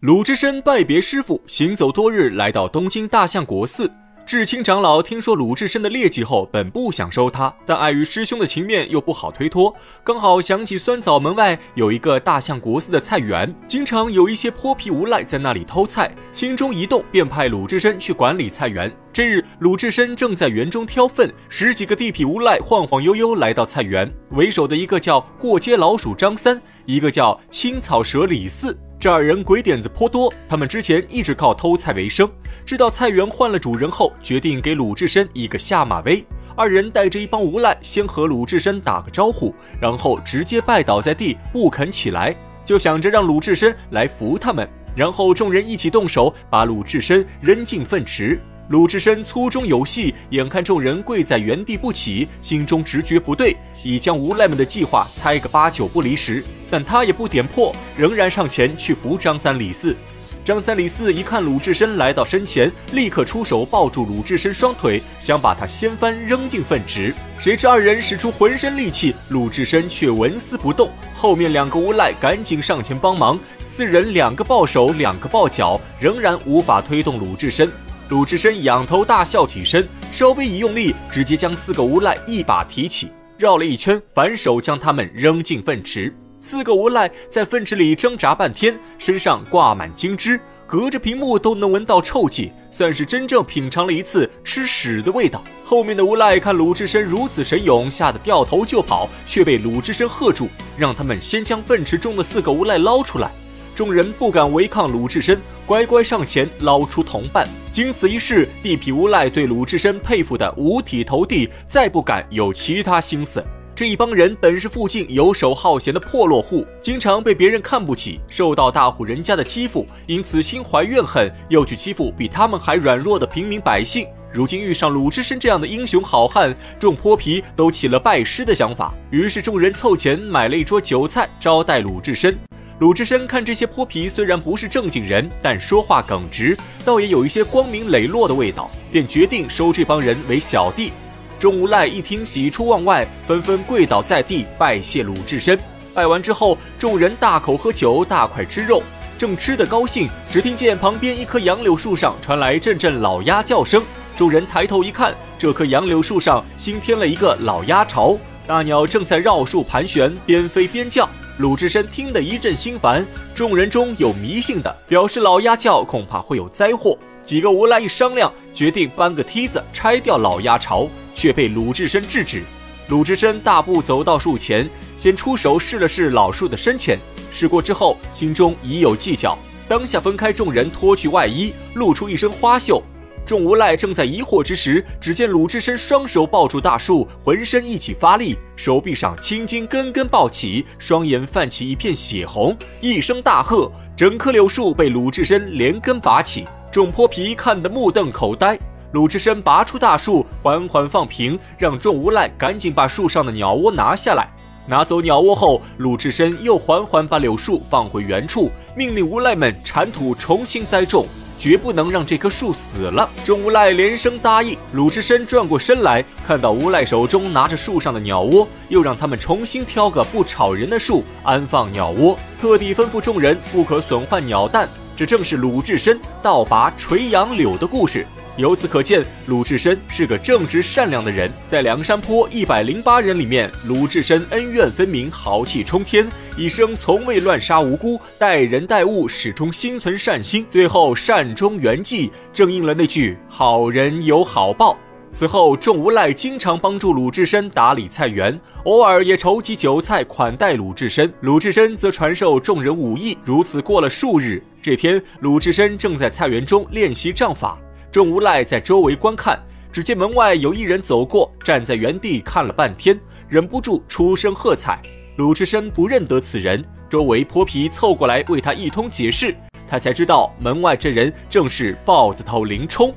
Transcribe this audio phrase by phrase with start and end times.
[0.00, 3.92] 鲁智深拜别师傅，行走多日，来到东京大相国寺。
[4.24, 9.76] 智清长老听说鲁智深的劣迹后，本不想收他，但碍于师兄的情面，又不好推脱。
[10.02, 18.90] 刚好想起酸枣门外有一个大相国寺的菜园，经常有一些泼皮无赖在那里偷菜，心中一动，便派鲁智深去管理菜园。
[19.12, 28.74] 这日，鲁智深正在园中挑粪，十几个地痞无赖晃晃悠悠来到菜园，为首的一个叫过街老鼠张三，一个叫青草蛇李四。
[29.00, 32.30] 这二人鬼点子颇多，他们之前一直靠偷菜为生。
[32.66, 36.22] 知道菜园换了主人后，决定给鲁智深一个下马威。
[36.54, 44.68] 二人带着一帮无赖，先和鲁智深打个招呼，然后直接拜倒在地，不肯起来，就想着让鲁智深来扶他们。
[44.94, 48.38] 然后众人一起动手，把鲁智深扔进粪池。
[48.68, 56.44] 鲁智深粗中有细，眼看众人跪在原地不起，心中直觉不对，已将无赖们的计划猜个八九不离十。
[56.70, 59.96] 但他也不点破，仍然上前去扶张三李四。
[60.42, 67.14] 张三李四一看鲁智深来到身前，立刻出手抱住鲁智深双腿，想把他掀翻扔进粪池。
[67.38, 70.88] 谁知二人使出浑身力气，鲁智深却纹丝不动。
[71.14, 77.70] 后面两个无赖赶紧上前帮忙，四人两个抱手，两个抱脚，仍然无法推动鲁智深。
[78.08, 86.12] 鲁智深仰头大笑，起身，稍微一用力，直接将四个无赖一把提起，绕了一圈，反手将他们扔进粪池。
[86.40, 95.44] 四个无赖在粪池里挣扎半天，身上挂满金汁，隔着屏幕都能闻到臭气，算是真正品尝了一次吃屎的味道。
[95.66, 103.30] 后面的无赖看鲁智深如此神勇，吓得掉头就跑，却被鲁智深喝住，让他们先将粪池中的四个无赖捞出来。
[103.74, 107.46] 众人不敢违抗鲁智深，乖乖上前捞出同伴。
[107.70, 113.44] 经此一事，地痞无赖对鲁智深佩服的五体投地，再不敢有其他心思。
[113.74, 124.06] 这一帮人本是附近游手好闲的破落户，经常被别人看不起，受到大户人家的欺负，因此心怀怨恨，又去欺负比他们还软弱的平民百姓。
[124.32, 128.92] 如今遇上鲁智深这样的英雄好汉，众泼皮都起了拜师的想法。
[129.10, 132.38] 于是众人凑钱买了一桌酒菜招待鲁智深。
[132.80, 140.92] 鲁智深看这些泼皮虽然不是正经人，但说话耿直，倒也有一些光明磊落的味道，便决定收这帮人为小弟。
[141.40, 145.58] 众无赖一听，喜出望外，纷纷跪倒在地拜谢鲁智深。
[145.94, 148.82] 拜完之后，众人大口喝酒，大块吃肉，
[149.16, 153.82] 正吃得高兴，只听见旁边一棵杨柳树上传来阵阵老鸭叫声。
[154.18, 161.08] 众人抬头一看，这棵杨柳树上新添了一个老鸭巢，大鸟正在绕树盘旋，边飞边叫。
[161.38, 163.02] 鲁智深听得一阵心烦，
[163.34, 166.98] 众人中有迷信的，表示老鸭叫恐怕会有灾祸。
[167.22, 170.86] 几个无赖一商量，决定搬个梯子拆掉老鸭巢，
[171.20, 172.42] 却被鲁智深制止。
[172.88, 174.66] 鲁智深大步走到树前，
[174.96, 176.98] 先出手试了试老树的深浅，
[177.30, 179.38] 试过之后，心中已有计较，
[179.68, 182.82] 当下分开众人，脱去外衣，露出一身花袖。
[183.26, 196.46] 众无赖正在疑惑之时，只见鲁智深双手抱住大树，浑身一起发力，手臂上青筋根根暴起，双眼泛起一片血红，一声大喝，整棵柳树被鲁智深连根拔起。
[196.72, 198.58] 众泼皮看得目瞪口呆。
[198.92, 204.28] 鲁智深拔出大树，缓缓放平，让众无赖赶紧把树上的鸟窝拿下来。
[204.66, 211.06] 拿走鸟窝后，鲁智深又缓缓把柳树放回原处，命令无赖们铲土重新栽种。
[211.38, 213.08] 绝不能让这棵树死了！
[213.24, 214.58] 众无赖连声答应。
[214.74, 224.68] 鲁智深转过身来，看到无赖手中拿着树上的鸟窝，又让他们重新挑个不吵人的树安放鸟窝，特地吩咐众人不可损坏鸟蛋。
[224.94, 228.04] 这正是鲁智深倒拔垂杨柳的故事。
[228.36, 231.30] 由此可见，鲁智深是个正直善良的人。
[231.46, 236.08] 在梁山坡一百零八人里面，鲁智深恩怨分明，豪气冲天，
[236.38, 244.74] 一生从未乱杀无辜，待人待物始终心存善心，最后善终圆寂，正应了那句“好人有好报”。
[245.12, 251.12] 此后，众无赖经常帮助鲁智深打理菜园，偶尔也筹集酒菜款待鲁智深。
[251.20, 253.18] 鲁智深则传授众人武艺。
[253.24, 257.58] 如此过了数日，这天，鲁智深正在菜园中练习杖法。
[257.92, 259.36] 众无赖在周围观看，
[259.72, 262.98] 只见门外有一人走过，站在原地看了半天，
[263.28, 264.80] 忍不住出声喝彩。
[265.16, 269.34] 鲁智深不认得此人，周围泼皮凑过来为他一通解释，
[269.66, 272.94] 他才知道门外这人正是豹子头林冲。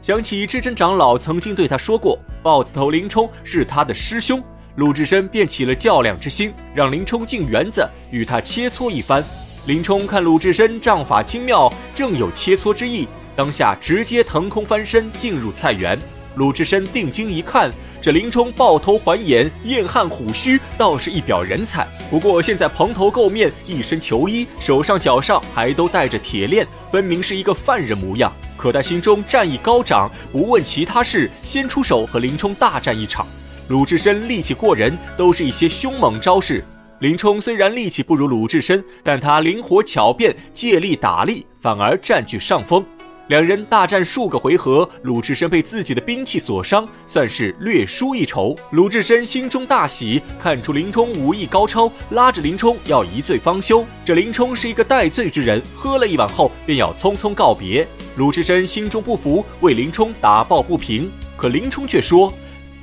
[0.00, 4.40] 想起智真长老曾经对他说过，豹子头林冲是他的师兄，
[4.76, 9.24] 鲁智深便起了较量之心，让林冲进园子与他切磋一番。
[9.66, 13.08] 林冲看鲁智深杖法精妙，正有切磋之意。
[13.34, 15.98] 当下直接腾空翻身进入菜园，
[16.36, 17.70] 鲁智深定睛一看，
[18.00, 21.86] 这林冲抱头环眼、燕汉虎须，倒是一表人才。
[22.10, 28.32] 不过现在蓬头垢面，一身囚衣，手上脚上还都带着铁链，分明是一个犯人模样。
[28.56, 33.26] 可他心中战意高涨，不问其他事，先出手和林冲大战一场。
[33.68, 36.62] 鲁智深力气过人，都是一些凶猛招式。
[36.98, 42.84] 林冲虽然力气不如鲁智深，但他灵活巧变，借力打力，反而占据上风。
[43.28, 48.54] 两人大战数个回合，鲁智深被自己的兵器所伤，算是略输一筹。
[48.72, 53.86] 鲁智深心中大喜，看出林冲武艺高超，拉着林冲要一醉方休。
[54.04, 57.86] 这林冲是一个带醉之人，喝了一碗后便要匆匆告别。
[58.16, 61.10] 鲁智深心中不服，为林冲打抱不平。
[61.36, 62.32] 可林冲却说：“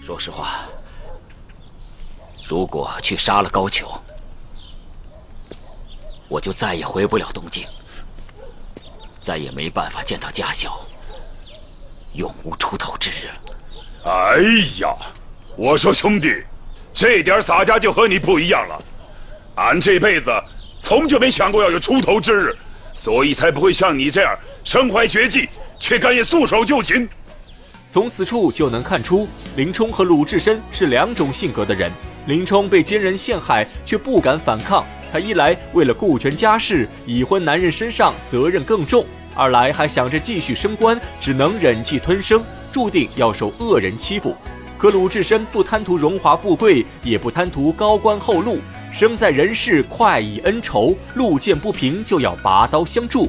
[0.01, 0.62] 说实话，
[2.47, 3.85] 如果去杀了高俅，
[6.27, 7.63] 我就再也回不了东京。”
[9.30, 10.80] 再也没办法见到家小，
[12.14, 14.12] 永无出头之日了。
[14.12, 14.42] 哎
[14.81, 14.92] 呀，
[15.56, 16.34] 我说兄弟，
[16.96, 18.80] 这点洒家就和你不一样了。
[19.54, 20.31] 俺这辈子
[20.81, 22.58] 从就没想过要有出头之日，
[22.96, 25.48] 所以才不会像你这样身怀绝技
[25.80, 27.08] 却甘愿束手就擒。
[27.92, 31.92] 从此处就能看出，林冲和鲁智深是两种性格的人。
[32.26, 34.84] 林冲被奸人陷害，却不敢反抗。
[35.11, 39.03] 他一来为了顾全家事，已婚男人身上责任更重；
[39.35, 44.35] 二来还想着继续升官，只能忍气吞声，注定要受恶人欺负。
[44.77, 48.59] 可鲁智深不贪图荣华富贵，也不贪图高官厚禄，
[48.94, 53.27] 生在人世快意恩仇，路见不平就要拔刀相助，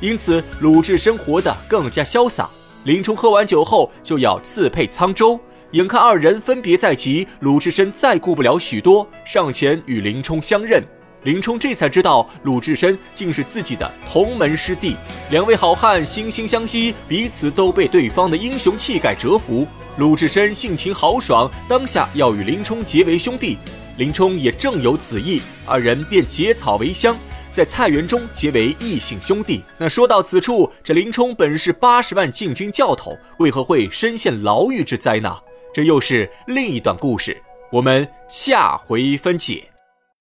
[0.00, 2.48] 因此鲁智深活得更加潇洒。
[2.84, 5.38] 林冲喝完酒后就要刺配沧州。
[5.72, 10.82] 眼看二人分别在即，鲁智深再顾不了许多，上前与林冲相认。
[11.24, 14.96] 林冲这才知道，鲁智深竟是自己的同门师弟。
[15.30, 19.66] 两位好汉惺惺相惜，彼此都被对方的英雄气概折服。
[19.98, 23.58] 鲁智深性情豪爽，当下要与林冲结为兄弟。
[23.98, 27.14] 林冲也正有此意，二人便结草为香，
[27.50, 29.60] 在菜园中结为异姓兄弟。
[29.76, 35.36] 那说到此处，这林冲本是八十万禁军教头，为何会身陷牢狱之灾呢？
[35.74, 37.36] 这又是另一段故事，
[37.70, 39.69] 我们下回分解。